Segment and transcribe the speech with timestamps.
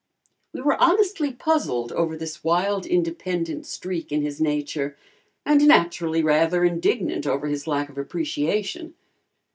[0.51, 4.97] We were honestly puzzled over this wild independent streak in his nature,
[5.45, 8.95] and naturally rather indignant over his lack of appreciation.